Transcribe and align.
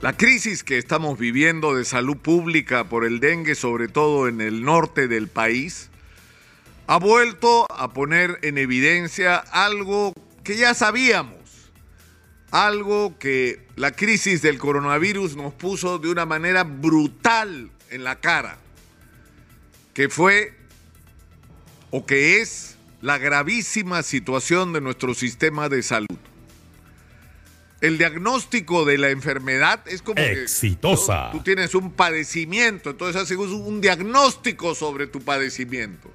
La 0.00 0.16
crisis 0.16 0.62
que 0.62 0.78
estamos 0.78 1.18
viviendo 1.18 1.74
de 1.74 1.84
salud 1.84 2.16
pública 2.16 2.84
por 2.84 3.04
el 3.04 3.18
dengue, 3.18 3.56
sobre 3.56 3.88
todo 3.88 4.28
en 4.28 4.40
el 4.40 4.62
norte 4.62 5.08
del 5.08 5.26
país, 5.26 5.90
ha 6.86 6.98
vuelto 6.98 7.66
a 7.72 7.92
poner 7.92 8.38
en 8.42 8.58
evidencia 8.58 9.38
algo 9.38 10.12
que 10.44 10.56
ya 10.56 10.74
sabíamos, 10.74 11.72
algo 12.52 13.18
que 13.18 13.66
la 13.74 13.90
crisis 13.90 14.40
del 14.40 14.58
coronavirus 14.58 15.34
nos 15.34 15.52
puso 15.52 15.98
de 15.98 16.10
una 16.10 16.26
manera 16.26 16.62
brutal 16.62 17.68
en 17.90 18.04
la 18.04 18.20
cara, 18.20 18.56
que 19.94 20.08
fue 20.08 20.54
o 21.90 22.06
que 22.06 22.40
es 22.40 22.76
la 23.02 23.18
gravísima 23.18 24.04
situación 24.04 24.72
de 24.72 24.80
nuestro 24.80 25.12
sistema 25.14 25.68
de 25.68 25.82
salud 25.82 26.17
el 27.80 27.98
diagnóstico 27.98 28.84
de 28.84 28.98
la 28.98 29.10
enfermedad 29.10 29.80
es 29.86 30.02
como 30.02 30.20
exitosa. 30.20 31.30
Que, 31.30 31.38
tú 31.38 31.44
tienes 31.44 31.74
un 31.74 31.92
padecimiento, 31.92 32.90
entonces 32.90 33.22
haces 33.22 33.36
un 33.36 33.80
diagnóstico 33.80 34.74
sobre 34.74 35.06
tu 35.06 35.20
padecimiento. 35.20 36.10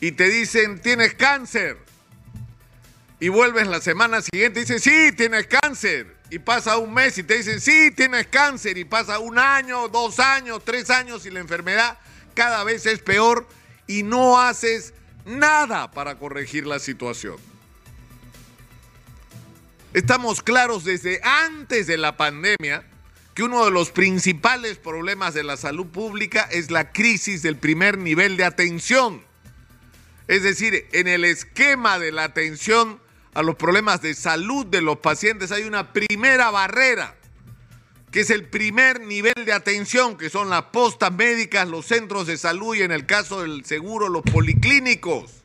Y 0.00 0.12
te 0.12 0.28
dicen, 0.28 0.80
tienes 0.80 1.14
cáncer. 1.14 1.76
Y 3.20 3.28
vuelves 3.28 3.66
la 3.66 3.80
semana 3.80 4.20
siguiente 4.22 4.60
y 4.60 4.62
dices, 4.62 4.82
sí, 4.82 5.12
tienes 5.16 5.46
cáncer. 5.46 6.16
Y 6.30 6.38
pasa 6.38 6.76
un 6.76 6.92
mes 6.92 7.18
y 7.18 7.22
te 7.22 7.36
dicen, 7.36 7.60
sí, 7.60 7.90
tienes 7.90 8.26
cáncer. 8.26 8.78
Y 8.78 8.84
pasa 8.84 9.18
un 9.18 9.38
año, 9.38 9.88
dos 9.88 10.18
años, 10.20 10.62
tres 10.64 10.90
años 10.90 11.26
y 11.26 11.30
la 11.30 11.40
enfermedad 11.40 11.98
cada 12.34 12.62
vez 12.62 12.86
es 12.86 13.00
peor 13.00 13.48
y 13.88 14.04
no 14.04 14.40
haces 14.40 14.94
nada 15.24 15.90
para 15.90 16.18
corregir 16.18 16.66
la 16.66 16.78
situación. 16.78 17.36
Estamos 19.98 20.44
claros 20.44 20.84
desde 20.84 21.20
antes 21.24 21.88
de 21.88 21.96
la 21.98 22.16
pandemia 22.16 22.84
que 23.34 23.42
uno 23.42 23.64
de 23.64 23.72
los 23.72 23.90
principales 23.90 24.78
problemas 24.78 25.34
de 25.34 25.42
la 25.42 25.56
salud 25.56 25.88
pública 25.88 26.48
es 26.52 26.70
la 26.70 26.92
crisis 26.92 27.42
del 27.42 27.56
primer 27.56 27.98
nivel 27.98 28.36
de 28.36 28.44
atención. 28.44 29.24
Es 30.28 30.44
decir, 30.44 30.86
en 30.92 31.08
el 31.08 31.24
esquema 31.24 31.98
de 31.98 32.12
la 32.12 32.22
atención 32.22 33.00
a 33.34 33.42
los 33.42 33.56
problemas 33.56 34.00
de 34.00 34.14
salud 34.14 34.66
de 34.66 34.82
los 34.82 34.98
pacientes 34.98 35.50
hay 35.50 35.64
una 35.64 35.92
primera 35.92 36.52
barrera, 36.52 37.16
que 38.12 38.20
es 38.20 38.30
el 38.30 38.44
primer 38.44 39.00
nivel 39.00 39.44
de 39.44 39.52
atención, 39.52 40.16
que 40.16 40.30
son 40.30 40.48
las 40.48 40.62
postas 40.66 41.10
médicas, 41.10 41.66
los 41.66 41.86
centros 41.86 42.28
de 42.28 42.38
salud 42.38 42.76
y 42.76 42.82
en 42.82 42.92
el 42.92 43.04
caso 43.04 43.42
del 43.42 43.64
seguro, 43.64 44.08
los 44.08 44.22
policlínicos. 44.22 45.42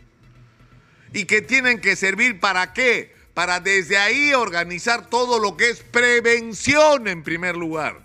Y 1.11 1.25
que 1.25 1.41
tienen 1.41 1.81
que 1.81 1.95
servir 1.95 2.39
para 2.39 2.71
qué? 2.73 3.22
Para 3.33 3.59
desde 3.59 3.97
ahí 3.97 4.33
organizar 4.33 5.07
todo 5.09 5.39
lo 5.39 5.57
que 5.57 5.69
es 5.69 5.79
prevención 5.79 7.07
en 7.07 7.23
primer 7.23 7.55
lugar, 7.55 7.99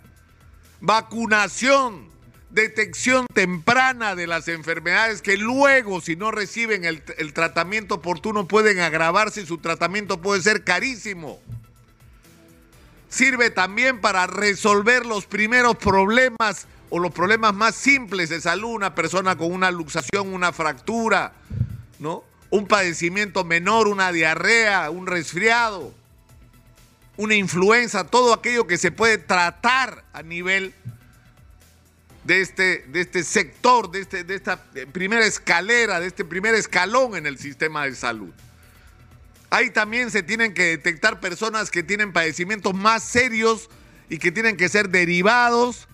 vacunación, 0.80 2.08
detección 2.50 3.26
temprana 3.34 4.14
de 4.14 4.26
las 4.26 4.48
enfermedades 4.48 5.20
que 5.20 5.36
luego 5.36 6.00
si 6.00 6.16
no 6.16 6.30
reciben 6.30 6.84
el, 6.84 7.02
tratamiento 7.34 7.96
oportuno 7.96 8.48
pueden 8.48 8.80
agravarse 8.80 9.42
y 9.42 9.46
su 9.46 9.58
tratamiento 9.58 10.20
puede 10.20 10.42
ser 10.42 10.64
carísimo. 10.64 11.40
Sirve 13.10 13.50
también 13.50 14.00
para 14.00 14.26
resolver 14.26 15.06
los 15.06 15.26
primeros 15.26 15.76
problemas 15.76 16.66
o 16.90 16.98
los 16.98 17.12
problemas 17.12 17.54
más 17.54 17.74
simples 17.74 18.30
de 18.30 18.40
salud, 18.40 18.70
una 18.70 18.94
persona 18.94 19.36
con 19.36 19.52
una 19.52 19.70
luxación, 19.70 20.32
una 20.32 20.52
fractura, 20.52 21.32
¿no? 21.98 22.24
Un 22.50 22.66
padecimiento 22.66 23.44
menor, 23.44 23.88
una 23.88 24.12
diarrea, 24.12 24.90
un 24.90 25.06
resfriado, 25.06 25.94
una 27.16 27.34
influenza, 27.34 28.04
todo 28.04 28.32
aquello 28.32 28.66
que 28.66 28.78
se 28.78 28.90
puede 28.90 29.18
tratar 29.18 30.04
a 30.12 30.22
nivel 30.22 30.74
de 32.24 32.40
este, 32.40 32.84
de 32.88 33.00
este 33.00 33.24
sector, 33.24 33.90
de, 33.90 34.00
este, 34.00 34.24
de 34.24 34.34
esta 34.34 34.62
primera 34.92 35.26
escalera, 35.26 35.98
de 35.98 36.06
este 36.06 36.24
primer 36.24 36.54
escalón 36.54 37.16
en 37.16 37.26
el 37.26 37.38
sistema 37.38 37.84
de 37.84 37.94
salud. 37.94 38.32
Ahí 39.50 39.70
también 39.70 40.10
se 40.10 40.22
tienen 40.22 40.52
que 40.52 40.64
detectar 40.64 41.20
personas 41.20 41.70
que 41.70 41.82
tienen 41.82 42.12
padecimientos 42.12 42.74
más 42.74 43.02
serios 43.02 43.70
y 44.10 44.18
que 44.18 44.30
tienen 44.30 44.56
que 44.56 44.68
ser 44.68 44.90
derivados 44.90 45.87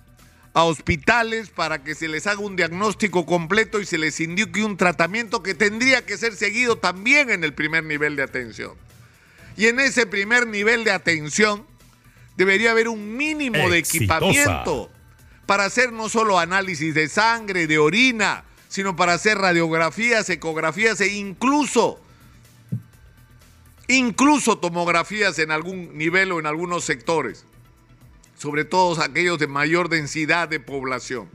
a 0.54 0.62
hospitales 0.62 1.50
para 1.50 1.82
que 1.82 1.96
se 1.96 2.06
les 2.06 2.28
haga 2.28 2.38
un 2.38 2.54
diagnóstico 2.54 3.26
completo 3.26 3.80
y 3.80 3.86
se 3.86 3.98
les 3.98 4.20
indique 4.20 4.62
un 4.62 4.76
tratamiento 4.76 5.42
que 5.42 5.54
tendría 5.54 6.06
que 6.06 6.16
ser 6.16 6.34
seguido 6.36 6.78
también 6.78 7.30
en 7.30 7.42
el 7.42 7.52
primer 7.54 7.82
nivel 7.82 8.14
de 8.14 8.22
atención. 8.22 8.72
Y 9.56 9.66
en 9.66 9.80
ese 9.80 10.06
primer 10.06 10.46
nivel 10.46 10.84
de 10.84 10.92
atención 10.92 11.66
debería 12.36 12.70
haber 12.70 12.88
un 12.88 13.16
mínimo 13.16 13.68
de 13.68 13.78
equipamiento 13.78 14.90
para 15.44 15.64
hacer 15.64 15.92
no 15.92 16.08
solo 16.08 16.38
análisis 16.38 16.94
de 16.94 17.08
sangre, 17.08 17.66
de 17.66 17.78
orina, 17.78 18.44
sino 18.68 18.94
para 18.94 19.14
hacer 19.14 19.38
radiografías, 19.38 20.30
ecografías 20.30 21.00
e 21.00 21.08
incluso 21.08 22.00
incluso 23.88 24.56
tomografías 24.56 25.38
en 25.40 25.50
algún 25.50 25.98
nivel 25.98 26.32
o 26.32 26.38
en 26.38 26.46
algunos 26.46 26.84
sectores 26.84 27.44
sobre 28.44 28.66
todo 28.66 29.02
aquellos 29.02 29.38
de 29.38 29.46
mayor 29.46 29.88
densidad 29.88 30.50
de 30.50 30.60
población. 30.60 31.30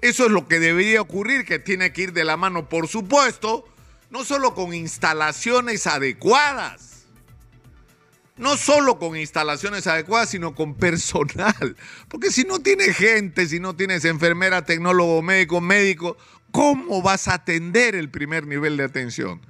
Eso 0.00 0.26
es 0.26 0.30
lo 0.30 0.46
que 0.46 0.60
debería 0.60 1.00
ocurrir, 1.00 1.44
que 1.44 1.58
tiene 1.58 1.92
que 1.92 2.02
ir 2.02 2.12
de 2.12 2.22
la 2.22 2.36
mano, 2.36 2.68
por 2.68 2.86
supuesto, 2.86 3.68
no 4.10 4.24
solo 4.24 4.54
con 4.54 4.72
instalaciones 4.72 5.88
adecuadas, 5.88 7.06
no 8.36 8.56
solo 8.56 9.00
con 9.00 9.16
instalaciones 9.16 9.88
adecuadas, 9.88 10.30
sino 10.30 10.54
con 10.54 10.76
personal. 10.76 11.76
Porque 12.06 12.30
si 12.30 12.44
no 12.44 12.60
tienes 12.60 12.96
gente, 12.96 13.48
si 13.48 13.58
no 13.58 13.74
tienes 13.74 14.04
enfermera, 14.04 14.64
tecnólogo, 14.64 15.22
médico, 15.22 15.60
médico, 15.60 16.16
¿cómo 16.52 17.02
vas 17.02 17.26
a 17.26 17.34
atender 17.34 17.96
el 17.96 18.08
primer 18.08 18.46
nivel 18.46 18.76
de 18.76 18.84
atención? 18.84 19.40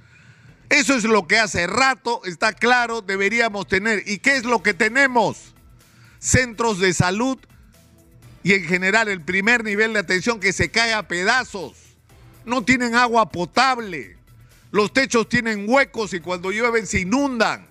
Eso 0.70 0.94
es 0.94 1.04
lo 1.04 1.26
que 1.26 1.38
hace 1.38 1.66
rato, 1.66 2.22
está 2.24 2.54
claro, 2.54 3.02
deberíamos 3.02 3.68
tener. 3.68 4.02
¿Y 4.06 4.16
qué 4.20 4.36
es 4.36 4.46
lo 4.46 4.62
que 4.62 4.72
tenemos? 4.72 5.52
Centros 6.18 6.78
de 6.78 6.92
salud 6.92 7.38
y 8.42 8.52
en 8.52 8.64
general 8.64 9.08
el 9.08 9.20
primer 9.20 9.64
nivel 9.64 9.92
de 9.92 9.98
atención 9.98 10.38
que 10.38 10.52
se 10.52 10.70
cae 10.70 10.92
a 10.92 11.08
pedazos. 11.08 11.74
No 12.44 12.64
tienen 12.64 12.94
agua 12.94 13.30
potable. 13.30 14.16
Los 14.70 14.92
techos 14.92 15.28
tienen 15.28 15.68
huecos 15.68 16.12
y 16.12 16.20
cuando 16.20 16.52
llueven 16.52 16.86
se 16.86 17.00
inundan. 17.00 17.66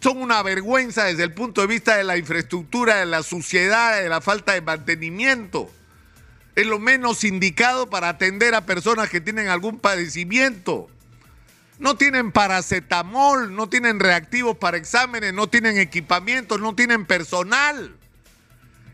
Son 0.00 0.18
una 0.18 0.42
vergüenza 0.42 1.04
desde 1.04 1.24
el 1.24 1.32
punto 1.32 1.60
de 1.60 1.66
vista 1.66 1.96
de 1.96 2.04
la 2.04 2.16
infraestructura, 2.16 2.96
de 2.96 3.06
la 3.06 3.22
suciedad, 3.22 4.00
de 4.00 4.08
la 4.08 4.20
falta 4.20 4.52
de 4.54 4.60
mantenimiento. 4.60 5.70
Es 6.54 6.66
lo 6.66 6.78
menos 6.78 7.24
indicado 7.24 7.88
para 7.88 8.08
atender 8.08 8.54
a 8.54 8.66
personas 8.66 9.10
que 9.10 9.20
tienen 9.20 9.48
algún 9.48 9.78
padecimiento. 9.78 10.88
No 11.78 11.96
tienen 11.96 12.32
paracetamol, 12.32 13.54
no 13.54 13.68
tienen 13.68 14.00
reactivos 14.00 14.56
para 14.56 14.76
exámenes, 14.76 15.32
no 15.32 15.48
tienen 15.48 15.78
equipamientos, 15.78 16.60
no 16.60 16.74
tienen 16.74 17.06
personal. 17.06 17.96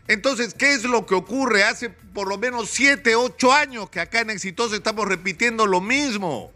Entonces, 0.07 0.53
¿qué 0.53 0.73
es 0.73 0.83
lo 0.83 1.05
que 1.05 1.15
ocurre? 1.15 1.63
Hace 1.63 1.89
por 1.89 2.27
lo 2.27 2.37
menos 2.37 2.69
7, 2.69 3.15
8 3.15 3.53
años 3.53 3.89
que 3.89 3.99
acá 3.99 4.21
en 4.21 4.29
Exitoso 4.29 4.75
estamos 4.75 5.07
repitiendo 5.07 5.65
lo 5.65 5.81
mismo. 5.81 6.53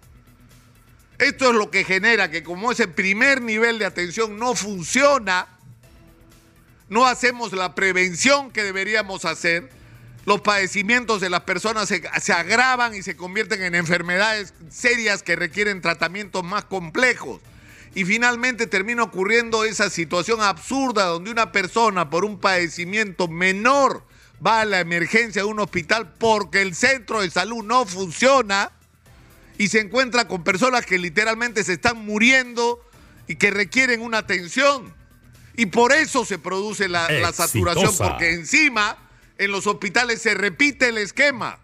Esto 1.17 1.49
es 1.49 1.55
lo 1.55 1.69
que 1.71 1.83
genera 1.83 2.29
que 2.29 2.43
como 2.43 2.71
ese 2.71 2.87
primer 2.87 3.41
nivel 3.41 3.79
de 3.79 3.85
atención 3.85 4.37
no 4.37 4.55
funciona, 4.55 5.47
no 6.87 7.05
hacemos 7.05 7.51
la 7.53 7.75
prevención 7.75 8.51
que 8.51 8.63
deberíamos 8.63 9.25
hacer, 9.25 9.69
los 10.29 10.41
padecimientos 10.41 11.21
de 11.21 11.29
las 11.31 11.41
personas 11.41 11.89
se, 11.89 12.33
agravan 12.33 12.93
y 12.93 13.01
se 13.01 13.15
convierten 13.15 13.63
en 13.63 13.73
enfermedades 13.73 14.53
serias 14.69 15.23
que 15.23 15.35
requieren 15.35 15.81
tratamientos 15.81 16.43
más 16.43 16.65
complejos. 16.65 17.41
Y 17.95 18.05
finalmente 18.05 18.67
termina 18.67 19.01
ocurriendo 19.01 19.65
esa 19.65 19.89
situación 19.89 20.39
absurda 20.41 21.05
donde 21.05 21.31
una 21.31 21.51
persona 21.51 22.11
por 22.11 22.25
un 22.25 22.39
padecimiento 22.39 23.27
menor 23.27 24.05
va 24.45 24.61
a 24.61 24.65
la 24.65 24.79
emergencia 24.79 25.41
de 25.41 25.47
un 25.47 25.59
hospital 25.61 26.13
porque 26.19 26.61
el 26.61 26.75
centro 26.75 27.21
de 27.21 27.31
salud 27.31 27.65
no 27.65 27.87
funciona 27.87 28.71
y 29.57 29.69
se 29.69 29.79
encuentra 29.79 30.27
con 30.27 30.43
personas 30.43 30.85
que 30.85 30.99
literalmente 30.99 31.63
se 31.63 31.73
están 31.73 32.05
muriendo 32.05 32.79
y 33.27 33.37
que 33.37 33.49
requieren 33.49 33.99
una 33.99 34.19
atención. 34.19 34.93
Y 35.57 35.65
por 35.65 35.91
eso 35.91 36.23
se 36.23 36.37
produce 36.37 36.87
la, 36.87 37.09
la 37.09 37.33
saturación, 37.33 37.97
porque 37.97 38.33
encima 38.33 39.08
en 39.39 39.51
los 39.51 39.65
hospitales 39.65 40.21
se 40.21 40.35
repite 40.35 40.89
el 40.89 40.99
esquema. 40.99 41.57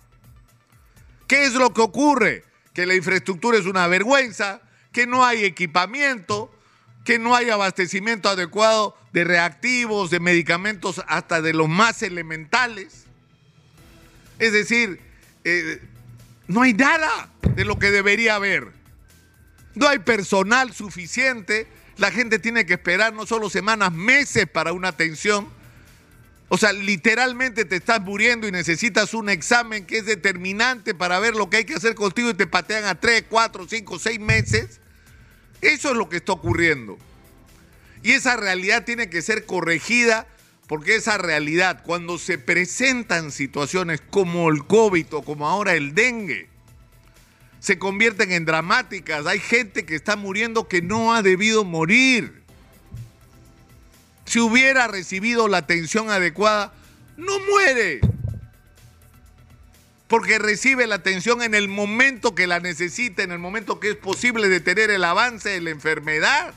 ¿Qué 1.27 1.45
es 1.45 1.53
lo 1.53 1.73
que 1.73 1.81
ocurre? 1.81 2.43
Que 2.73 2.85
la 2.85 2.95
infraestructura 2.95 3.57
es 3.57 3.65
una 3.65 3.85
vergüenza, 3.87 4.61
que 4.93 5.05
no 5.05 5.25
hay 5.25 5.43
equipamiento, 5.43 6.51
que 7.03 7.19
no 7.19 7.35
hay 7.35 7.49
abastecimiento 7.49 8.29
adecuado 8.29 8.97
de 9.11 9.25
reactivos, 9.25 10.09
de 10.09 10.21
medicamentos, 10.21 11.03
hasta 11.07 11.41
de 11.41 11.53
los 11.53 11.67
más 11.67 12.01
elementales. 12.01 13.05
Es 14.39 14.53
decir, 14.53 15.01
eh, 15.43 15.81
no 16.47 16.61
hay 16.61 16.73
nada 16.73 17.29
de 17.55 17.65
lo 17.65 17.77
que 17.77 17.91
debería 17.91 18.35
haber. 18.35 18.71
No 19.75 19.87
hay 19.87 19.99
personal 19.99 20.73
suficiente, 20.73 21.67
La 21.97 22.11
gente 22.11 22.39
tiene 22.39 22.65
que 22.65 22.73
esperar 22.73 23.13
no 23.13 23.25
solo 23.25 23.49
semanas, 23.49 23.93
meses 23.93 24.47
para 24.47 24.73
una 24.73 24.89
atención. 24.89 25.47
O 26.55 26.57
sea, 26.57 26.71
literalmente 26.71 27.65
te 27.65 27.75
estás 27.75 27.99
muriendo 27.99 28.47
y 28.47 28.51
necesitas 28.53 29.13
un 29.13 29.27
examen 29.27 29.85
que 29.85 29.97
es 29.97 30.05
determinante 30.05 30.95
para 30.95 31.19
ver 31.19 31.35
lo 31.35 31.49
que 31.49 31.57
hay 31.57 31.65
que 31.65 31.73
hacer 31.73 31.95
contigo 31.95 32.29
y 32.29 32.33
te 32.33 32.47
patean 32.47 32.85
a 32.85 32.95
3, 32.95 33.25
4, 33.29 33.67
5, 33.69 33.99
6 33.99 34.19
meses. 34.21 34.79
Eso 35.59 35.89
es 35.89 35.97
lo 35.97 36.07
que 36.07 36.15
está 36.15 36.31
ocurriendo. 36.31 36.97
Y 38.03 38.13
esa 38.13 38.37
realidad 38.37 38.85
tiene 38.85 39.09
que 39.09 39.21
ser 39.21 39.45
corregida 39.45 40.27
porque 40.65 40.95
esa 40.95 41.17
realidad, 41.17 41.83
cuando 41.83 42.17
se 42.17 42.37
presentan 42.37 43.33
situaciones 43.33 43.99
como 44.09 44.49
el 44.49 44.65
COVID 44.65 45.07
o 45.13 45.23
como 45.23 45.49
ahora 45.49 45.73
el 45.73 45.93
dengue, 45.93 46.47
se 47.59 47.77
convierten 47.77 48.31
en 48.31 48.45
dramáticas. 48.45 49.25
Hay 49.25 49.39
gente 49.39 49.85
que 49.85 49.95
está 49.95 50.15
muriendo 50.15 50.69
que 50.69 50.81
no 50.81 51.13
ha 51.13 51.21
debido 51.21 51.65
morir. 51.65 52.44
Si 54.35 54.41
hubiera 54.41 54.87
recibido 54.87 55.47
la 55.47 55.59
atención 55.59 56.09
adecuada, 56.09 56.73
no 57.15 57.39
muere. 57.39 58.01
Porque 60.09 60.39
recibe 60.39 60.87
la 60.87 60.95
atención 60.95 61.41
en 61.41 61.55
el 61.55 61.69
momento 61.69 62.35
que 62.35 62.45
la 62.45 62.59
necesita, 62.59 63.23
en 63.23 63.31
el 63.31 63.39
momento 63.39 63.79
que 63.79 63.91
es 63.91 63.95
posible 63.95 64.49
detener 64.49 64.89
el 64.89 65.05
avance 65.05 65.47
de 65.47 65.61
la 65.61 65.69
enfermedad. 65.69 66.53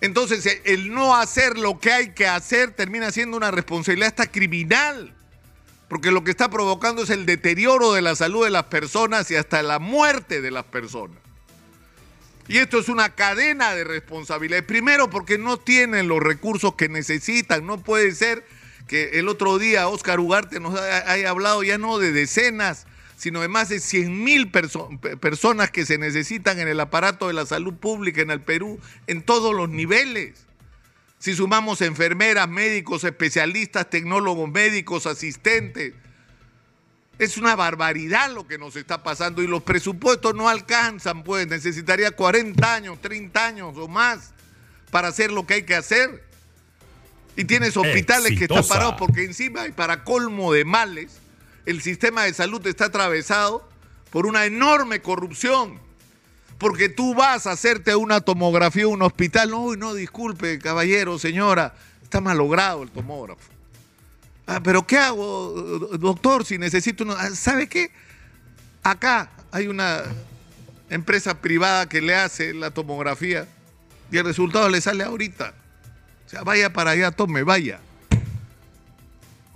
Entonces, 0.00 0.62
el 0.64 0.92
no 0.92 1.14
hacer 1.14 1.56
lo 1.58 1.78
que 1.78 1.92
hay 1.92 2.08
que 2.08 2.26
hacer 2.26 2.72
termina 2.72 3.12
siendo 3.12 3.36
una 3.36 3.52
responsabilidad 3.52 4.08
hasta 4.08 4.26
criminal 4.32 5.14
porque 5.88 6.10
lo 6.10 6.24
que 6.24 6.32
está 6.32 6.50
provocando 6.50 7.04
es 7.04 7.10
el 7.10 7.24
deterioro 7.24 7.92
de 7.92 8.02
la 8.02 8.16
salud 8.16 8.42
de 8.42 8.50
las 8.50 8.64
personas 8.64 9.30
y 9.30 9.36
hasta 9.36 9.62
la 9.62 9.78
muerte 9.78 10.40
de 10.40 10.50
las 10.50 10.64
personas. 10.64 11.23
Y 12.46 12.58
esto 12.58 12.78
es 12.78 12.88
una 12.88 13.14
cadena 13.14 13.74
de 13.74 13.84
responsabilidades. 13.84 14.66
Primero 14.66 15.08
porque 15.08 15.38
no 15.38 15.56
tienen 15.58 16.08
los 16.08 16.22
recursos 16.22 16.74
que 16.74 16.88
necesitan. 16.88 17.66
No 17.66 17.82
puede 17.82 18.12
ser 18.12 18.44
que 18.86 19.18
el 19.18 19.28
otro 19.28 19.58
día 19.58 19.88
Oscar 19.88 20.20
Ugarte 20.20 20.60
nos 20.60 20.78
haya 20.78 21.30
hablado 21.30 21.62
ya 21.62 21.78
no 21.78 21.98
de 21.98 22.12
decenas, 22.12 22.86
sino 23.16 23.40
de 23.40 23.48
más 23.48 23.70
de 23.70 23.80
100 23.80 24.22
mil 24.22 24.50
personas 24.50 25.70
que 25.70 25.86
se 25.86 25.96
necesitan 25.96 26.58
en 26.58 26.68
el 26.68 26.80
aparato 26.80 27.28
de 27.28 27.34
la 27.34 27.46
salud 27.46 27.74
pública 27.74 28.20
en 28.20 28.30
el 28.30 28.40
Perú, 28.40 28.78
en 29.06 29.22
todos 29.22 29.54
los 29.54 29.70
niveles. 29.70 30.44
Si 31.18 31.34
sumamos 31.34 31.80
enfermeras, 31.80 32.48
médicos, 32.50 33.04
especialistas, 33.04 33.88
tecnólogos 33.88 34.50
médicos, 34.50 35.06
asistentes, 35.06 35.94
es 37.18 37.36
una 37.36 37.54
barbaridad 37.54 38.30
lo 38.32 38.46
que 38.46 38.58
nos 38.58 38.76
está 38.76 39.02
pasando 39.02 39.42
y 39.42 39.46
los 39.46 39.62
presupuestos 39.62 40.34
no 40.34 40.48
alcanzan, 40.48 41.22
pues 41.22 41.46
necesitaría 41.46 42.10
40 42.10 42.74
años, 42.74 43.00
30 43.00 43.46
años 43.46 43.74
o 43.76 43.88
más 43.88 44.32
para 44.90 45.08
hacer 45.08 45.30
lo 45.30 45.46
que 45.46 45.54
hay 45.54 45.62
que 45.62 45.74
hacer. 45.74 46.24
Y 47.36 47.44
tienes 47.44 47.76
hospitales 47.76 48.38
que 48.38 48.44
están 48.44 48.64
parados 48.66 48.94
porque 48.98 49.24
encima 49.24 49.66
y 49.66 49.72
para 49.72 50.04
colmo 50.04 50.52
de 50.52 50.64
males, 50.64 51.18
el 51.66 51.82
sistema 51.82 52.24
de 52.24 52.34
salud 52.34 52.64
está 52.66 52.86
atravesado 52.86 53.68
por 54.10 54.26
una 54.26 54.44
enorme 54.44 55.00
corrupción 55.02 55.80
porque 56.58 56.88
tú 56.88 57.14
vas 57.14 57.46
a 57.46 57.52
hacerte 57.52 57.94
una 57.96 58.20
tomografía 58.20 58.84
en 58.84 58.90
un 58.90 59.02
hospital. 59.02 59.50
No, 59.50 59.74
no, 59.76 59.94
disculpe, 59.94 60.58
caballero, 60.58 61.18
señora, 61.18 61.74
está 62.02 62.20
malogrado 62.20 62.82
el 62.82 62.90
tomógrafo. 62.90 63.52
Ah, 64.46 64.60
pero 64.62 64.86
¿qué 64.86 64.98
hago, 64.98 65.88
doctor, 65.98 66.44
si 66.44 66.58
necesito 66.58 67.04
uno? 67.04 67.14
Ah, 67.16 67.30
¿Sabe 67.30 67.66
qué? 67.66 67.90
Acá 68.82 69.30
hay 69.50 69.68
una 69.68 70.02
empresa 70.90 71.40
privada 71.40 71.88
que 71.88 72.02
le 72.02 72.14
hace 72.14 72.52
la 72.52 72.70
tomografía 72.70 73.48
y 74.12 74.18
el 74.18 74.24
resultado 74.24 74.68
le 74.68 74.80
sale 74.80 75.02
ahorita. 75.04 75.54
O 76.26 76.28
sea, 76.28 76.42
vaya 76.42 76.72
para 76.72 76.90
allá, 76.90 77.10
tome, 77.10 77.42
vaya. 77.42 77.80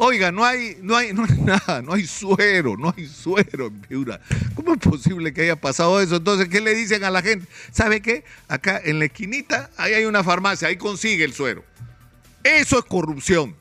Oiga, 0.00 0.31
no 0.31 0.44
hay, 0.44 0.79
no 0.81 0.96
hay, 0.96 1.12
no 1.12 1.25
hay 1.25 1.38
nada, 1.40 1.82
no 1.82 1.93
hay 1.93 2.06
suero, 2.06 2.76
no 2.79 2.94
hay 2.96 3.06
suero 3.06 3.67
en 3.67 3.81
Piura. 3.81 4.20
¿Cómo 4.55 4.75
es 4.75 4.79
posible 4.79 5.35
que 5.35 5.43
haya 5.43 5.56
pasado 5.56 6.00
eso? 6.00 6.17
Entonces, 6.17 6.49
¿qué 6.49 6.61
le 6.61 6.75
dicen 6.75 7.05
a 7.05 7.11
la 7.11 7.20
gente? 7.20 7.46
¿Sabe 7.73 8.00
qué? 8.00 8.25
Acá 8.46 8.81
en 8.82 9.00
la 9.00 9.06
esquinita, 9.06 9.70
ahí 9.76 9.94
hay 9.94 10.05
una 10.05 10.23
farmacia, 10.25 10.69
ahí 10.69 10.76
consigue 10.76 11.25
el 11.25 11.35
suero. 11.35 11.64
Eso 12.44 12.79
es 12.79 12.85
corrupción. 12.85 13.56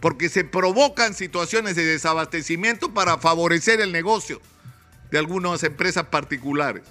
Porque 0.00 0.28
se 0.28 0.44
provocan 0.44 1.14
situaciones 1.14 1.76
de 1.76 1.84
desabastecimiento 1.84 2.92
para 2.94 3.18
favorecer 3.18 3.80
el 3.80 3.92
negocio 3.92 4.40
de 5.10 5.18
algunas 5.18 5.62
empresas 5.62 6.06
particulares. 6.06 6.82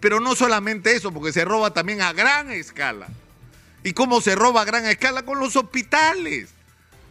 Pero 0.00 0.18
no 0.18 0.34
solamente 0.34 0.96
eso, 0.96 1.12
porque 1.12 1.32
se 1.32 1.44
roba 1.44 1.72
también 1.72 2.02
a 2.02 2.12
gran 2.12 2.50
escala. 2.50 3.08
¿Y 3.84 3.92
cómo 3.92 4.20
se 4.20 4.34
roba 4.34 4.62
a 4.62 4.64
gran 4.64 4.86
escala? 4.86 5.22
Con 5.22 5.38
los 5.38 5.56
hospitales. 5.56 6.50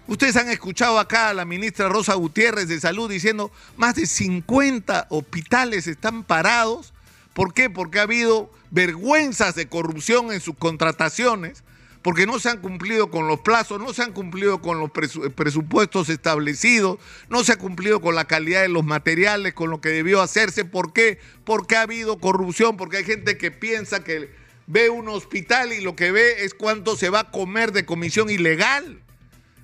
Ustedes 0.07 0.35
han 0.35 0.49
escuchado 0.49 0.99
acá 0.99 1.29
a 1.29 1.33
la 1.33 1.45
ministra 1.45 1.87
Rosa 1.87 2.15
Gutiérrez 2.15 2.67
de 2.67 2.79
Salud 2.79 3.09
diciendo 3.09 3.51
más 3.77 3.95
de 3.95 4.05
50 4.05 5.07
hospitales 5.09 5.87
están 5.87 6.23
parados. 6.23 6.93
¿Por 7.33 7.53
qué? 7.53 7.69
Porque 7.69 7.99
ha 7.99 8.03
habido 8.03 8.51
vergüenzas 8.71 9.55
de 9.55 9.67
corrupción 9.67 10.33
en 10.33 10.41
sus 10.41 10.57
contrataciones, 10.57 11.63
porque 12.01 12.25
no 12.25 12.39
se 12.39 12.49
han 12.49 12.59
cumplido 12.59 13.11
con 13.11 13.27
los 13.27 13.41
plazos, 13.41 13.79
no 13.79 13.93
se 13.93 14.01
han 14.01 14.11
cumplido 14.11 14.59
con 14.61 14.79
los 14.79 14.89
presupuestos 14.91 16.09
establecidos, 16.09 16.99
no 17.29 17.43
se 17.43 17.51
ha 17.51 17.57
cumplido 17.57 18.01
con 18.01 18.15
la 18.15 18.25
calidad 18.25 18.61
de 18.61 18.69
los 18.69 18.83
materiales, 18.83 19.53
con 19.53 19.69
lo 19.69 19.81
que 19.81 19.89
debió 19.89 20.21
hacerse. 20.21 20.65
¿Por 20.65 20.93
qué? 20.93 21.19
Porque 21.43 21.75
ha 21.75 21.81
habido 21.81 22.19
corrupción, 22.19 22.75
porque 22.75 22.97
hay 22.97 23.03
gente 23.03 23.37
que 23.37 23.51
piensa 23.51 24.03
que 24.03 24.31
ve 24.65 24.89
un 24.89 25.09
hospital 25.09 25.73
y 25.73 25.81
lo 25.81 25.95
que 25.95 26.11
ve 26.11 26.43
es 26.43 26.53
cuánto 26.53 26.95
se 26.95 27.09
va 27.09 27.19
a 27.19 27.31
comer 27.31 27.71
de 27.71 27.85
comisión 27.85 28.29
ilegal. 28.29 29.03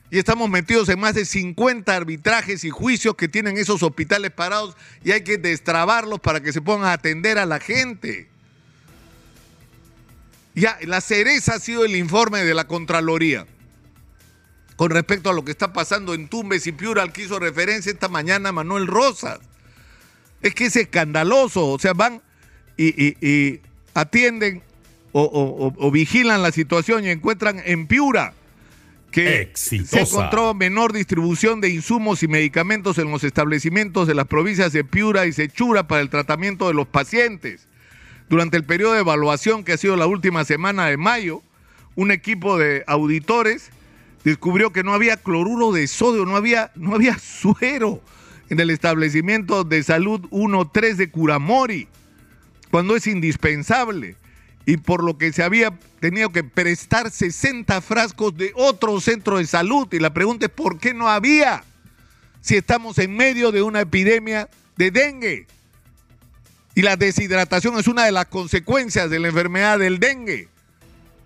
Y 0.10 0.20
estamos 0.20 0.50
metidos 0.50 0.88
en 0.90 1.00
más 1.00 1.16
de 1.16 1.26
50 1.26 1.94
arbitrajes 1.94 2.64
y 2.64 2.70
juicios 2.70 3.16
que 3.16 3.28
tienen 3.28 3.58
esos 3.58 3.84
hospitales 3.84 4.32
parados 4.32 4.78
y 5.04 5.12
hay 5.12 5.22
que 5.22 5.38
destrabarlos 5.38 6.20
para 6.20 6.40
que 6.40 6.54
se 6.54 6.62
puedan 6.62 6.86
atender 6.86 7.38
a 7.40 7.46
la 7.46 7.60
gente. 7.60 8.30
Ya, 10.58 10.78
la 10.82 11.02
cereza 11.02 11.56
ha 11.56 11.60
sido 11.60 11.86
el 11.86 11.96
informe 11.96 12.44
de 12.44 12.54
la 12.54 12.68
Contraloría 12.68 13.46
con 14.76 14.92
respecto 14.92 15.30
a 15.30 15.34
lo 15.34 15.46
que 15.46 15.52
está 15.52 15.72
pasando 15.72 16.14
en 16.14 16.28
Tumbes 16.28 16.68
y 16.68 16.72
Piura, 16.72 17.04
al 17.04 17.12
que 17.12 17.24
hizo 17.24 17.40
referencia 17.40 17.92
esta 17.92 18.10
mañana 18.10 18.52
Manuel 18.52 18.88
Rosas. 18.88 19.40
Es 20.42 20.54
que 20.54 20.66
es 20.66 20.76
escandaloso, 20.76 21.68
o 21.68 21.80
sea, 21.80 21.94
van 21.94 22.22
y, 22.78 23.60
atienden 23.94 24.62
o 25.14 25.92
vigilan 25.92 26.44
la 26.44 26.52
situación 26.52 27.06
y 27.06 27.10
encuentran 27.10 27.62
en 27.66 27.88
Piura 27.88 28.34
que 29.12 29.52
se 29.56 29.78
encontró 30.00 30.54
menor 30.54 30.94
distribución 30.94 31.62
de 31.62 31.70
insumos 31.70 32.24
y 32.24 32.28
medicamentos 32.28 32.98
en 32.98 33.10
los 33.10 33.24
establecimientos 33.24 34.08
de 34.08 34.14
las 34.14 34.28
provincias 34.28 34.74
de 34.74 34.84
Piura 34.84 35.26
y 35.26 35.34
Sechura 35.34 35.88
para 35.88 36.02
el 36.02 36.10
tratamiento 36.10 36.68
de 36.68 36.74
los 36.74 36.88
pacientes. 36.88 37.68
Durante 38.30 38.58
el 38.58 38.64
periodo 38.64 38.94
de 38.94 39.00
evaluación 39.00 39.64
que 39.64 39.74
ha 39.74 39.78
sido 39.78 39.96
la 39.96 40.08
última 40.08 40.44
semana 40.44 40.88
de 40.88 40.98
mayo, 40.98 41.42
un 41.96 42.12
equipo 42.12 42.58
de 42.58 42.84
auditores 42.88 43.72
descubrió 44.24 44.72
que 44.72 44.84
no 44.84 44.94
había 44.94 45.18
cloruro 45.18 45.72
de 45.72 45.88
sodio, 45.88 46.26
no 46.26 46.36
había, 46.36 46.72
no 46.76 46.96
había 46.96 47.18
suero 47.20 48.02
en 48.50 48.60
el 48.60 48.70
establecimiento 48.70 49.64
de 49.64 49.84
salud 49.84 50.22
1-3 50.32 50.96
de 50.96 51.10
Curamori, 51.10 51.88
cuando 52.72 52.96
es 52.96 53.08
indispensable 53.08 54.16
y 54.68 54.76
por 54.76 55.02
lo 55.02 55.18
que 55.18 55.32
se 55.32 55.44
había 55.44 55.80
tenido 56.02 56.34
que 56.34 56.44
prestar 56.44 57.10
60 57.10 57.80
frascos 57.80 58.36
de 58.36 58.52
otro 58.54 59.00
centro 59.00 59.38
de 59.38 59.48
salud. 59.48 59.88
Y 59.94 60.00
la 60.00 60.14
pregunta 60.14 60.48
es, 60.48 60.52
¿por 60.52 60.78
qué 60.78 60.94
no 60.94 61.08
había? 61.08 61.64
Si 62.42 62.58
estamos 62.58 62.98
en 62.98 63.16
medio 63.16 63.54
de 63.54 63.62
una 63.62 63.80
epidemia 63.80 64.50
de 64.76 64.92
dengue. 64.92 65.48
Y 66.78 66.84
la 66.84 66.96
deshidratación 66.96 67.80
es 67.80 67.88
una 67.88 68.06
de 68.06 68.12
las 68.12 68.28
consecuencias 68.28 69.10
de 69.10 69.18
la 69.18 69.30
enfermedad 69.30 69.80
del 69.80 69.98
dengue. 69.98 70.48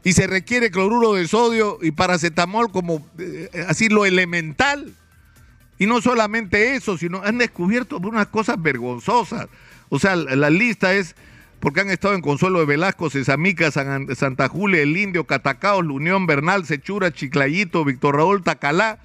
Y 0.01 0.13
se 0.13 0.25
requiere 0.25 0.71
cloruro 0.71 1.15
de 1.15 1.27
sodio 1.27 1.77
y 1.81 1.91
paracetamol 1.91 2.71
como 2.71 3.05
eh, 3.19 3.49
así 3.67 3.89
lo 3.89 4.05
elemental. 4.05 4.93
Y 5.77 5.87
no 5.87 6.01
solamente 6.01 6.75
eso, 6.75 6.97
sino 6.97 7.21
han 7.21 7.37
descubierto 7.37 7.97
unas 7.97 8.27
cosas 8.27 8.61
vergonzosas. 8.61 9.49
O 9.89 9.99
sea, 9.99 10.15
la 10.15 10.49
lista 10.49 10.93
es 10.93 11.17
porque 11.59 11.81
han 11.81 11.89
estado 11.89 12.13
en 12.13 12.21
Consuelo 12.21 12.59
de 12.59 12.65
Velasco, 12.65 13.09
Cesamica, 13.09 13.71
Santa 13.71 14.47
Julia, 14.47 14.81
El 14.81 14.95
Indio, 14.95 15.25
Catacaos, 15.25 15.85
La 15.85 15.91
Unión, 15.91 16.27
Bernal, 16.27 16.65
Sechura, 16.65 17.11
Chiclayito, 17.11 17.83
Víctor 17.83 18.15
Raúl, 18.15 18.41
Tacalá, 18.41 18.99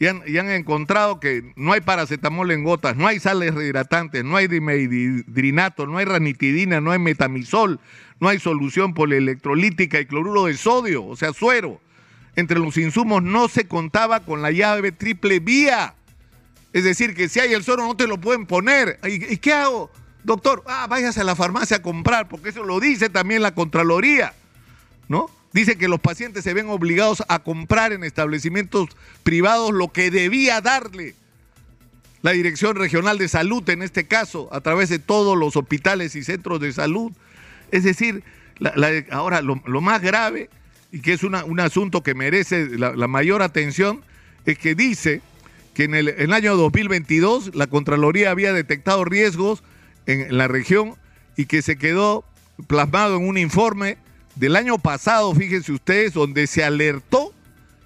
y 0.00 0.06
han, 0.06 0.50
encontrado 0.50 1.20
que 1.20 1.52
no 1.56 1.74
hay 1.74 1.82
paracetamol 1.82 2.50
en 2.50 2.64
gotas, 2.64 2.96
no 2.96 3.06
hay 3.06 3.20
sales 3.20 3.54
rehidratantes, 3.54 4.24
no 4.24 4.36
hay 4.36 4.48
dimehidrinato, 4.48 5.86
no 5.86 5.98
hay 5.98 6.06
ranitidina, 6.06 6.80
no 6.80 6.90
hay 6.90 6.98
metamisol, 6.98 7.78
no 8.18 8.28
hay 8.30 8.38
solución 8.38 8.94
polielectrolítica 8.94 10.00
y 10.00 10.06
cloruro 10.06 10.46
de 10.46 10.56
sodio, 10.56 11.04
o 11.04 11.16
sea, 11.16 11.34
suero. 11.34 11.82
Entre 12.34 12.58
los 12.58 12.78
insumos 12.78 13.22
no 13.22 13.48
se 13.48 13.68
contaba 13.68 14.20
con 14.20 14.40
la 14.40 14.50
llave 14.50 14.90
triple 14.90 15.38
vía. 15.38 15.94
Es 16.72 16.84
decir, 16.84 17.14
que 17.14 17.28
si 17.28 17.40
hay 17.40 17.52
el 17.52 17.62
suero 17.62 17.84
no 17.84 17.94
te 17.94 18.06
lo 18.06 18.18
pueden 18.18 18.46
poner. 18.46 18.98
¿Y, 19.04 19.34
y 19.34 19.36
qué 19.36 19.52
hago? 19.52 19.90
Doctor, 20.24 20.62
ah, 20.66 20.86
váyase 20.88 21.20
a 21.20 21.24
la 21.24 21.36
farmacia 21.36 21.78
a 21.78 21.82
comprar, 21.82 22.26
porque 22.26 22.48
eso 22.48 22.64
lo 22.64 22.80
dice 22.80 23.10
también 23.10 23.42
la 23.42 23.54
Contraloría. 23.54 24.32
¿no? 25.10 25.28
Dice 25.52 25.76
que 25.76 25.88
los 25.88 26.00
pacientes 26.00 26.44
se 26.44 26.54
ven 26.54 26.68
obligados 26.68 27.24
a 27.28 27.40
comprar 27.40 27.92
en 27.92 28.04
establecimientos 28.04 28.88
privados 29.24 29.72
lo 29.72 29.88
que 29.88 30.10
debía 30.10 30.60
darle 30.60 31.14
la 32.22 32.32
Dirección 32.32 32.76
Regional 32.76 33.18
de 33.18 33.28
Salud, 33.28 33.68
en 33.68 33.82
este 33.82 34.04
caso, 34.04 34.48
a 34.52 34.60
través 34.60 34.88
de 34.90 34.98
todos 34.98 35.36
los 35.36 35.56
hospitales 35.56 36.14
y 36.14 36.22
centros 36.22 36.60
de 36.60 36.72
salud. 36.72 37.12
Es 37.70 37.84
decir, 37.84 38.22
ahora 39.10 39.42
lo, 39.42 39.80
más 39.80 40.02
grave, 40.02 40.50
y 40.92 41.00
que 41.00 41.14
es 41.14 41.24
un 41.24 41.60
asunto 41.60 42.02
que 42.02 42.14
merece 42.14 42.78
la, 42.78 43.08
mayor 43.08 43.42
atención, 43.42 44.02
es 44.44 44.58
que 44.58 44.74
dice 44.74 45.22
que 45.74 45.84
en 45.84 45.94
el, 45.94 46.32
año 46.32 46.56
2022 46.56 47.54
la 47.54 47.66
Contraloría 47.68 48.30
había 48.30 48.52
detectado 48.52 49.04
riesgos 49.04 49.62
en, 50.06 50.36
la 50.36 50.46
región 50.46 50.94
y 51.36 51.46
que 51.46 51.62
se 51.62 51.76
quedó 51.76 52.24
plasmado 52.66 53.16
en 53.16 53.26
un 53.26 53.38
informe 53.38 53.96
del 54.40 54.56
año 54.56 54.78
pasado, 54.78 55.34
fíjense 55.34 55.70
ustedes, 55.70 56.14
donde 56.14 56.46
se 56.46 56.64
alertó 56.64 57.34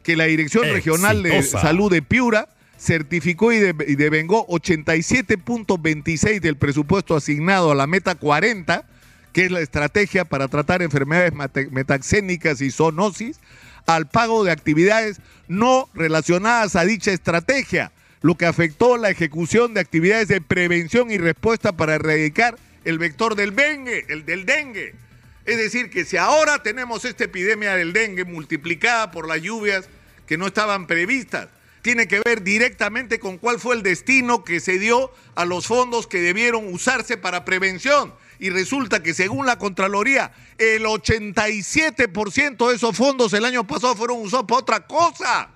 que 0.05 0.17
la 0.17 0.27
Dirección 0.27 0.63
Regional 0.73 1.25
de 1.25 1.43
Salud 1.43 1.91
de 1.91 2.01
Piura 2.01 2.49
certificó 2.79 3.53
y, 3.53 3.59
devengó 3.59 4.47
87.26 4.47 6.39
del 6.39 6.57
presupuesto 6.57 7.17
asignado 7.17 7.73
a 7.73 7.75
la 7.75 7.89
meta 7.89 8.15
40, 8.15 8.85
que 9.33 9.47
es 9.47 9.51
la 9.51 9.63
estrategia 9.63 10.25
para 10.25 10.47
tratar 10.47 10.81
enfermedades 10.81 11.33
metaxénicas 11.73 12.61
y 12.61 12.71
zoonosis, 12.71 13.41
al 13.87 14.07
pago 14.07 14.45
de 14.45 14.53
actividades 14.53 15.21
no 15.49 15.89
relacionadas 15.93 16.77
a 16.77 16.85
dicha 16.85 17.11
estrategia, 17.11 17.91
lo 18.23 18.37
que 18.37 18.47
afectó 18.47 18.97
la 18.97 19.11
ejecución 19.11 19.75
de 19.75 19.81
actividades 19.81 20.29
de 20.29 20.41
prevención 20.41 21.11
y 21.11 21.19
respuesta 21.19 21.73
para 21.73 21.97
erradicar 21.97 22.57
el 22.85 23.01
vector 23.01 23.35
del 23.35 23.57
dengue, 23.57 24.07
el 24.09 24.25
del 24.25 24.47
dengue. 24.47 25.04
Es 25.45 25.59
decir, 25.59 25.91
que 25.91 26.05
si 26.05 26.17
ahora 26.17 26.63
tenemos 26.63 27.05
esta 27.05 27.25
epidemia 27.25 27.75
del 27.75 27.93
dengue 27.93 28.25
multiplicada 28.25 29.11
por 29.11 29.29
las 29.29 29.43
lluvias 29.43 29.89
que 30.27 30.39
no 30.39 30.47
estaban 30.47 30.87
previstas, 30.87 31.49
tiene 31.83 32.09
que 32.09 32.23
ver 32.25 32.43
directamente 32.43 33.21
con 33.21 33.37
cuál 33.37 33.61
fue 33.61 33.75
el 33.75 33.83
destino 33.83 34.43
que 34.43 34.59
se 34.59 34.79
dio 34.79 35.13
a 35.35 35.45
los 35.45 35.67
fondos 35.67 36.07
que 36.07 36.23
debieron 36.23 36.73
usarse 36.73 37.19
para 37.19 37.45
prevención. 37.45 38.15
Y 38.39 38.49
resulta 38.49 39.03
que 39.03 39.13
según 39.13 39.45
la 39.45 39.59
Contraloría, 39.59 40.33
el 40.57 40.85
87% 40.85 42.69
de 42.69 42.75
esos 42.75 42.97
fondos 42.97 43.35
el 43.35 43.45
año 43.45 43.67
pasado 43.67 43.95
fueron 43.95 44.23
usados 44.23 44.47
para 44.47 44.61
otra 44.61 44.87
cosa. 44.87 45.51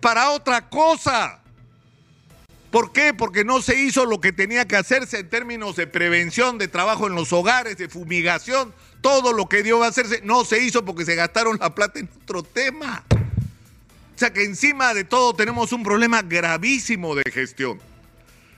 Para 0.00 0.30
otra 0.30 0.68
cosa. 0.68 1.40
¿Por 2.74 2.90
qué? 2.90 3.14
Porque 3.14 3.44
no 3.44 3.62
se 3.62 3.80
hizo 3.80 4.04
lo 4.04 4.20
que 4.20 4.32
tenía 4.32 4.66
que 4.66 4.74
hacerse 4.74 5.20
en 5.20 5.28
términos 5.28 5.76
de 5.76 5.86
prevención, 5.86 6.58
de 6.58 6.66
trabajo 6.66 7.06
en 7.06 7.14
los 7.14 7.32
hogares, 7.32 7.76
de 7.76 7.88
fumigación. 7.88 8.74
Todo 9.00 9.32
lo 9.32 9.48
que 9.48 9.62
dio 9.62 9.84
a 9.84 9.86
hacerse 9.86 10.22
no 10.24 10.44
se 10.44 10.60
hizo 10.60 10.84
porque 10.84 11.04
se 11.04 11.14
gastaron 11.14 11.56
la 11.60 11.72
plata 11.72 12.00
en 12.00 12.08
otro 12.24 12.42
tema. 12.42 13.04
O 13.12 14.18
sea 14.18 14.32
que 14.32 14.42
encima 14.42 14.92
de 14.92 15.04
todo 15.04 15.34
tenemos 15.34 15.72
un 15.72 15.84
problema 15.84 16.22
gravísimo 16.22 17.14
de 17.14 17.30
gestión. 17.30 17.78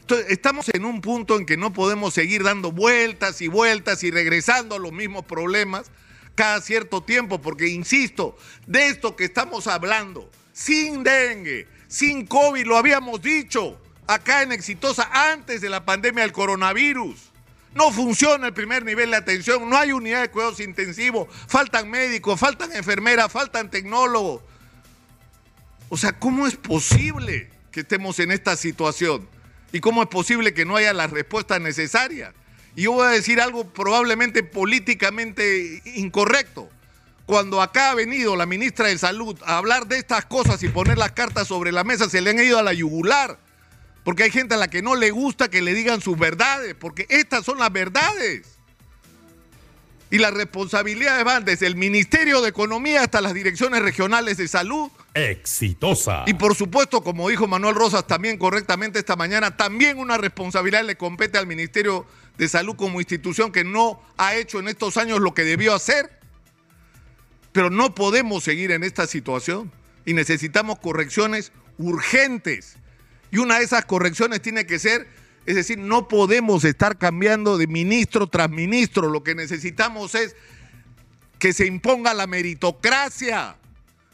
Entonces, 0.01 0.29
estamos 0.31 0.71
en 0.73 0.87
un 0.87 1.03
punto 1.03 1.37
en 1.37 1.45
que 1.45 1.59
no 1.59 1.75
podemos 1.75 2.15
seguir 2.15 2.43
dando 2.43 2.73
vueltas 2.73 3.43
y 3.43 3.49
vueltas 3.49 4.03
y 4.03 4.11
regresando 4.11 4.77
a 4.77 4.79
los 4.79 4.93
mismos 4.93 5.27
problemas 5.27 5.91
cada 6.35 6.63
cierto 6.63 7.03
tiempo, 7.03 7.43
porque 7.43 7.69
insisto, 7.69 8.39
de 8.67 8.87
esto 8.87 9.15
que 9.15 9.25
estamos 9.25 9.67
hablando, 9.67 10.31
sin 10.55 11.05
dengue, 11.05 11.69
sin 11.87 12.27
COVID, 12.27 12.65
lo 12.65 12.79
habíamos 12.79 13.21
dicho 13.21 13.79
acá 14.07 14.43
en 14.43 14.53
Exitosa 14.53 15.09
antes 15.33 15.61
de 15.61 15.69
la 15.69 15.85
pandemia 15.85 16.23
del 16.23 16.33
coronavirus. 16.33 17.33
No 17.75 17.93
funciona 17.93 18.47
el 18.47 18.55
primer 18.55 18.85
nivel 18.85 19.11
de 19.11 19.17
atención, 19.17 19.69
no 19.69 19.77
hay 19.77 19.93
unidad 19.93 20.23
de 20.23 20.31
cuidados 20.31 20.61
intensivos, 20.61 21.29
faltan 21.47 21.91
médicos, 21.91 22.41
faltan 22.41 22.73
enfermeras, 22.73 23.31
faltan 23.31 23.71
tecnólogos. 23.71 24.43
O 25.91 25.97
sea, 25.97 26.19
¿cómo 26.19 26.47
es 26.47 26.57
posible 26.57 27.51
que 27.71 27.81
estemos 27.81 28.19
en 28.19 28.33
esta 28.33 28.57
situación? 28.57 29.29
¿Y 29.73 29.81
cómo 29.81 30.03
es 30.03 30.09
posible 30.09 30.55
que 30.55 30.65
no 30.65 30.77
haya 30.77 30.95
las 30.95 31.11
respuestas 31.11 31.61
necesarias? 31.61 32.33
Y 32.77 32.83
yo 32.83 32.93
voy 32.93 33.07
a 33.07 33.11
decir 33.11 33.41
algo 33.41 33.65
probablemente 33.65 34.43
políticamente 34.43 35.83
incorrecto. 35.97 36.71
Cuando 37.27 37.61
acá 37.61 37.91
ha 37.91 37.95
venido 37.95 38.37
la 38.37 38.47
ministra 38.47 38.87
de 38.87 38.97
Salud 38.97 39.37
a 39.45 39.59
hablar 39.59 39.87
de 39.87 39.99
estas 39.99 40.25
cosas 40.25 40.63
y 40.63 40.69
poner 40.69 40.97
las 40.97 41.13
cartas 41.13 41.49
sobre 41.49 41.73
la 41.73 41.85
mesa, 41.85 42.09
se 42.09 42.21
le 42.21 42.31
han 42.31 42.39
ido 42.39 42.59
a 42.59 42.63
la 42.63 42.73
yugular. 42.73 43.39
Porque 44.07 44.23
hay 44.23 44.31
gente 44.31 44.55
a 44.55 44.57
la 44.57 44.69
que 44.69 44.83
no 44.83 44.95
le 44.95 45.11
gusta 45.11 45.49
que 45.49 45.61
le 45.61 45.75
digan 45.75 46.01
sus 46.01 46.17
verdades, 46.17 46.77
porque 46.79 47.07
estas 47.09 47.45
son 47.45 47.59
las 47.59 47.73
verdades. 47.73 48.47
Y 50.13 50.19
las 50.19 50.33
responsabilidades 50.33 51.25
van 51.25 51.45
desde 51.45 51.67
el 51.67 51.75
Ministerio 51.75 52.41
de 52.41 52.51
Economía 52.51 53.03
hasta 53.03 53.21
las 53.21 53.35
direcciones 53.35 53.83
regionales 53.83 54.37
de 54.37 54.47
salud. 54.47 54.93
Exitosa. 55.13 56.23
Y 56.29 56.35
por 56.35 56.55
supuesto, 56.55 57.03
como 57.03 57.29
dijo 57.29 57.49
Manuel 57.49 57.75
Rosas 57.75 58.07
también 58.07 58.39
correctamente 58.39 59.01
esta 59.01 59.17
mañana, 59.17 59.57
también 59.57 59.99
una 59.99 60.19
responsabilidad 60.19 60.85
le 60.85 60.95
compete 60.95 61.37
al 61.37 61.49
Ministerio 61.49 62.07
de 62.39 62.47
Salud 62.47 62.77
como 62.77 63.01
institución 63.01 63.51
que 63.51 63.65
no 63.65 64.01
ha 64.19 64.37
hecho 64.37 64.61
en 64.61 64.69
estos 64.69 64.99
años 64.99 65.19
lo 65.19 65.35
que 65.35 65.43
debió 65.43 65.75
hacer. 65.75 66.17
Pero 67.51 67.71
no 67.71 67.93
podemos 67.93 68.45
seguir 68.45 68.71
en 68.71 68.85
esta 68.85 69.09
situación 69.09 69.73
y 70.05 70.15
necesitamos 70.15 70.79
correcciones 70.79 71.51
urgentes. 71.77 72.77
Y 73.37 73.39
una 73.39 73.59
de 73.59 73.65
esas 73.67 73.85
correcciones 73.85 74.41
tiene 74.41 74.65
que 74.65 74.79
ser 74.79 75.07
es 75.45 75.55
decir, 75.55 75.79
no 75.79 76.09
podemos 76.09 76.65
estar 76.65 76.97
cambiando 76.97 77.59
de 77.59 77.67
ministro 77.67 78.27
tras 78.27 78.49
ministro. 78.49 79.11
Lo 79.11 79.23
que 79.23 79.35
necesitamos 79.35 80.15
es 80.15 80.35
que 81.39 81.53
se 81.53 81.67
imponga 81.67 82.15
la 82.15 82.27
meritocracia, 82.27 83.57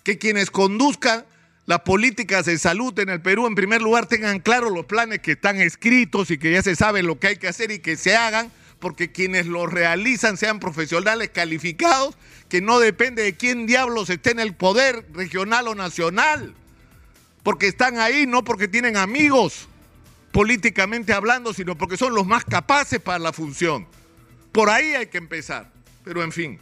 que 0.03 0.19
quienes 0.19 0.51
conduzcan 0.51 1.25
las 1.67 1.83
políticas 1.83 2.47
de 2.47 2.59
salud 2.59 2.99
en 2.99 3.11
el 3.11 3.23
Perú, 3.23 3.47
en 3.47 3.55
primer 3.55 3.81
lugar, 3.81 4.07
tengan 4.07 4.41
claros 4.41 4.73
los 4.73 4.87
planes 4.87 5.21
que 5.21 5.33
están 5.33 5.61
escritos 5.61 6.33
y 6.33 6.39
que 6.39 6.51
ya 6.51 6.63
se 6.63 6.75
sabe 6.75 7.05
lo 7.05 7.21
que 7.21 7.29
hay 7.29 7.37
que 7.37 7.47
hacer 7.47 7.71
y 7.71 7.79
que 7.79 7.97
se 7.97 8.17
hagan, 8.17 8.51
porque 8.81 9.13
quienes 9.13 9.47
los 9.47 9.73
realizan 9.73 10.37
sean 10.37 10.59
profesionales 10.59 11.31
calificados, 11.33 12.19
que 12.49 12.61
no 12.61 12.81
depende 12.81 13.23
de 13.23 13.37
quién 13.37 13.69
diablos 13.69 14.11
esté 14.11 14.33
en 14.33 14.41
el 14.41 14.57
poder 14.57 15.07
regional 15.15 15.69
o 15.69 15.77
nacional, 15.77 16.57
porque 17.43 17.69
están 17.69 17.99
ahí, 17.99 18.27
no 18.27 18.45
porque 18.45 18.69
tienen 18.69 18.97
amigos 18.97 19.69
políticamente 20.33 21.13
hablando, 21.13 21.53
sino 21.53 21.77
porque 21.77 21.97
son 21.97 22.15
los 22.15 22.27
más 22.27 22.45
capaces 22.45 23.01
para 23.01 23.19
la 23.19 23.33
función. 23.33 23.87
Por 24.51 24.71
ahí 24.71 24.95
hay 24.95 25.07
que 25.07 25.19
empezar. 25.19 25.71
Pero 26.05 26.23
en 26.23 26.33
fin, 26.33 26.59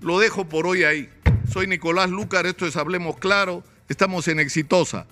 lo 0.00 0.18
dejo 0.18 0.48
por 0.48 0.66
hoy 0.66 0.84
ahí. 0.84 1.10
Soy 1.50 1.66
Nicolás 1.66 2.10
Lucar, 2.10 2.46
esto 2.46 2.66
es 2.66 2.76
Hablemos 2.76 3.18
Claro, 3.18 3.62
estamos 3.88 4.28
en 4.28 4.40
Exitosa. 4.40 5.06